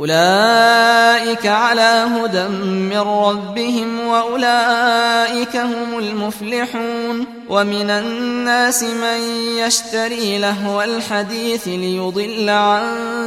أولئك 0.00 1.46
على 1.46 2.06
هدى 2.14 2.48
من 2.48 2.98
ربهم 2.98 4.06
وأولئك 4.06 5.56
هم 5.56 5.98
المفلحون 5.98 7.39
ومن 7.50 7.90
الناس 7.90 8.82
من 8.82 9.20
يشتري 9.58 10.38
لهو 10.38 10.82
الحديث 10.82 11.68
ليضل 11.68 12.48
عن 12.48 12.82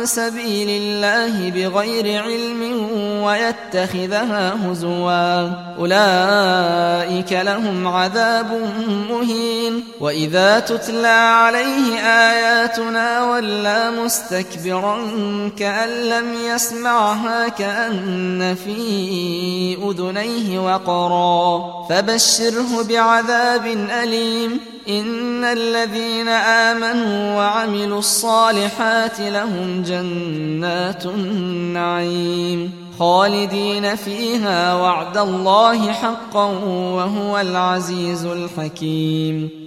سبيل 0.05 0.70
الله 0.70 1.50
بغير 1.50 2.23
علم 2.23 2.90
ويتخذها 3.23 4.55
هزوا. 4.66 5.50
أولئك 5.80 7.31
لهم 7.31 7.88
عذاب 7.88 8.72
مهين. 9.09 9.84
وإذا 10.00 10.59
تتلى 10.59 11.08
عليه 11.08 12.00
آياتنا 12.00 13.31
ولا 13.31 13.92
مستكبرا 13.92 14.98
كأن 15.59 15.90
لم 15.90 16.34
يسمعها 16.55 17.48
كأن 17.48 18.55
في 18.66 19.78
أذنيه 19.84 20.59
وقرا. 20.59 21.62
فبشره 21.90 22.84
بعذاب 22.90 23.66
أليم. 23.66 24.12
إن 24.90 25.44
الذين 25.44 26.28
آمنوا 26.28 27.38
وعملوا 27.38 28.00
الصالحات 28.00 29.20
لهم 29.20 29.83
جنات 29.83 31.05
النعيم. 31.05 32.72
خالدين 33.00 33.95
فيها 33.95 34.75
وعد 34.75 35.17
الله 35.17 35.92
حقا 35.92 36.45
وهو 36.94 37.39
العزيز 37.39 38.25
الحكيم. 38.25 39.62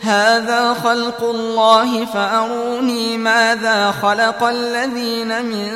هذا 0.00 0.74
خلق 0.74 1.24
الله 1.24 2.04
فأروني 2.04 3.16
ماذا 3.18 3.90
خلق 3.90 4.42
الذين 4.42 5.44
من 5.44 5.66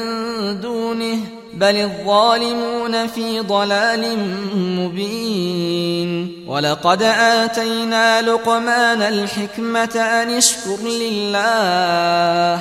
دونه 0.61 1.19
بل 1.55 1.77
الظالمون 1.77 3.07
في 3.07 3.41
ضلال 3.41 4.19
مبين. 4.55 6.45
ولقد 6.49 7.03
آتينا 7.03 8.23
لقمان 8.23 9.03
الحكمة 9.03 9.95
أن 9.97 10.31
اشكر 10.31 10.79
لله. 10.87 12.61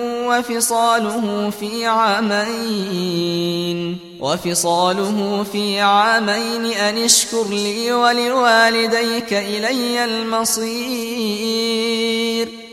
وفصاله 0.31 1.49
في 1.59 1.85
عامين 1.85 3.31
وفصاله 4.19 5.45
في 5.51 5.79
عامين 5.79 6.65
أن 6.65 6.97
اشكر 6.97 7.47
لي 7.49 7.93
ولوالديك 7.93 9.33
إلي 9.33 10.03
المصير. 10.05 11.51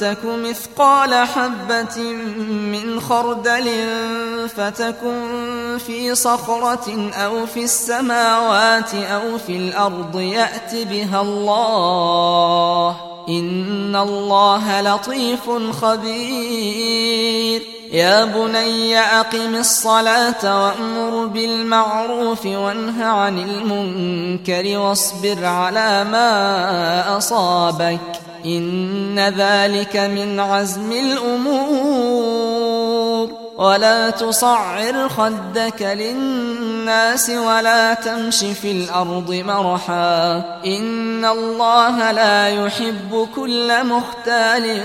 تك 0.00 0.24
مثقال 0.24 1.14
حبة 1.14 2.02
من 2.72 3.00
خردل 3.00 3.68
فتكن 4.56 5.78
في 5.86 6.14
صخرة 6.14 7.10
أو 7.14 7.46
في 7.46 7.64
السماوات 7.64 8.94
أو 8.94 9.38
في 9.38 9.56
الأرض 9.56 10.20
يأت 10.20 10.74
بها 10.74 11.20
الله 11.20 13.17
إن 13.28 13.96
الله 13.96 14.80
لطيف 14.80 15.50
خبير 15.80 17.62
يا 17.92 18.24
بني 18.24 18.98
أقم 18.98 19.54
الصلاة 19.54 20.64
وأمر 20.64 21.26
بالمعروف 21.26 22.46
وانه 22.46 23.04
عن 23.04 23.38
المنكر 23.38 24.78
واصبر 24.78 25.44
على 25.44 26.04
ما 26.04 27.16
أصابك 27.16 28.00
إن 28.44 29.18
ذلك 29.18 29.96
من 29.96 30.40
عزم 30.40 30.92
الأمور 30.92 32.37
ولا 33.58 34.10
تصعر 34.10 35.08
خدك 35.08 35.82
للناس 35.82 37.30
ولا 37.30 37.94
تمش 37.94 38.38
في 38.38 38.70
الأرض 38.70 39.30
مرحا. 39.32 40.36
إن 40.66 41.24
الله 41.24 42.10
لا 42.12 42.48
يحب 42.48 43.28
كل 43.34 43.86
مختال 43.86 44.80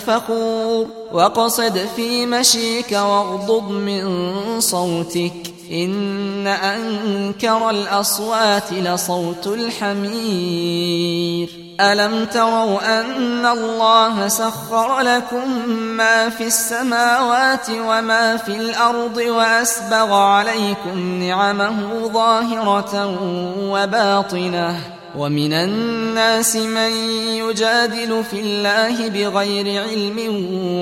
فخور. 0.00 0.86
وقصد 1.12 1.88
في 1.96 2.26
مشيك 2.26 2.92
واغضض 2.92 3.70
من 3.70 4.60
صوتك. 4.60 5.51
إن 5.70 6.46
أنكر 6.46 7.70
الأصوات 7.70 8.72
لصوت 8.72 9.46
الحمير. 9.46 11.48
ألم 11.80 12.24
تروا 12.24 13.00
أن 13.00 13.46
الله 13.46 14.28
سخر 14.28 15.00
لكم 15.00 15.68
ما 15.68 16.28
في 16.28 16.46
السماوات 16.46 17.70
وما 17.70 18.36
في 18.36 18.56
الأرض 18.56 19.16
وأسبغ 19.16 20.14
عليكم 20.14 21.22
نعمه 21.22 22.08
ظاهرة 22.12 23.18
وباطنة. 23.58 24.76
ومن 25.18 25.52
الناس 25.52 26.56
من 26.56 26.90
يجادل 27.36 28.24
في 28.30 28.40
الله 28.40 29.08
بغير 29.08 29.82
علم 29.82 30.18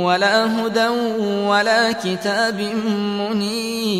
ولا 0.04 0.46
هدى 0.46 0.88
ولا 1.46 1.92
كتاب 1.92 2.60
منير. 3.18 3.99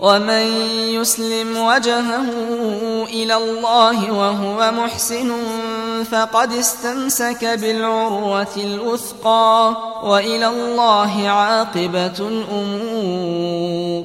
ومن 0.00 0.46
يسلم 0.90 1.56
وجهه 1.56 2.26
إلى 3.04 3.36
الله 3.36 4.12
وهو 4.12 4.72
محسن 4.72 5.32
فقد 6.10 6.52
استمسك 6.52 7.44
بالعروة 7.44 8.56
الأثقى 8.56 9.76
وإلى 10.04 10.46
الله 10.46 11.28
عاقبة 11.28 12.18
الأمور. 12.20 14.04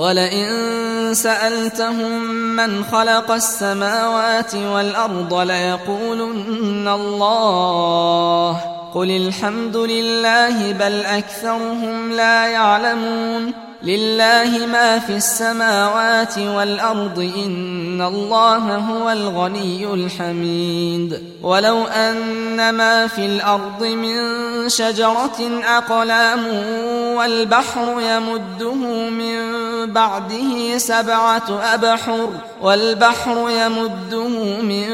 ولئن 0.00 1.14
سألتهم 1.14 2.20
من 2.56 2.84
خلق 2.84 3.30
السماوات 3.30 4.54
والأرض 4.54 5.34
ليقولن 5.34 6.88
الله. 6.88 8.60
قل 8.94 9.10
الحمد 9.10 9.76
لله 9.76 10.72
بل 10.72 11.04
أكثرهم 11.04 12.12
لا 12.12 12.46
يعلمون. 12.46 13.69
لله 13.82 14.66
ما 14.66 14.98
في 14.98 15.16
السماوات 15.16 16.38
والأرض 16.38 17.18
إن 17.18 18.02
الله 18.02 18.76
هو 18.76 19.10
الغني 19.10 19.94
الحميد. 19.94 21.22
ولو 21.42 21.84
أن 21.84 22.70
ما 22.70 23.06
في 23.06 23.26
الأرض 23.26 23.84
من 23.84 24.18
شجرة 24.68 25.62
أقلام 25.64 26.46
والبحر 27.16 28.00
يمده 28.00 28.74
من 29.10 29.36
بعده 29.92 30.78
سبعة 30.78 31.60
أبحر 31.74 32.28
والبحر 32.62 33.50
يمده 33.50 34.28
من 34.62 34.88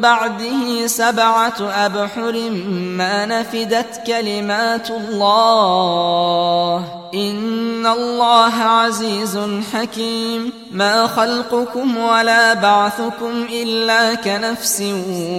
بعده 0.00 0.86
سبعة 0.86 1.54
أبحر 1.60 2.50
ما 2.96 3.26
نفدت 3.26 4.02
كلمات 4.06 4.90
الله. 4.90 6.84
إن 7.14 7.86
الله 7.86 8.54
عزيز 8.54 9.38
حكيم. 9.74 10.52
ما 10.72 11.06
خلقكم 11.06 11.96
ولا 11.96 12.54
بعثكم 12.54 13.46
إلا 13.52 14.14
كنفس 14.14 14.82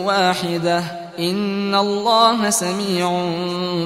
واحدة. 0.06 1.06
إن 1.19 1.75
الله 1.75 2.50
سميع 2.50 3.30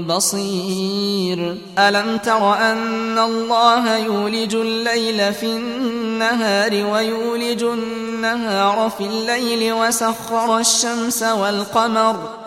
بصير. 0.08 1.58
ألم 1.80 2.18
تر 2.18 2.54
أن 2.54 3.20
الله 3.20 3.98
يولج 3.98 4.56
الليل 4.56 5.34
في 5.34 5.46
النهار 5.46 6.72
ويولج 6.74 7.64
النهار 7.64 8.92
في 8.98 9.04
الليل 9.04 9.74
وسخر 9.74 10.58
الشمس 10.58 11.24
والقمر 11.24 12.41